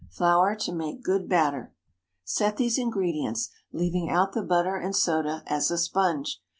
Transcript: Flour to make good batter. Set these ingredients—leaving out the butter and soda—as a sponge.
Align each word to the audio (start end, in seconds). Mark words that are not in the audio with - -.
Flour 0.09 0.55
to 0.55 0.71
make 0.73 1.03
good 1.03 1.29
batter. 1.29 1.75
Set 2.23 2.57
these 2.57 2.79
ingredients—leaving 2.79 4.09
out 4.09 4.33
the 4.33 4.41
butter 4.41 4.75
and 4.75 4.95
soda—as 4.95 5.69
a 5.69 5.77
sponge. 5.77 6.41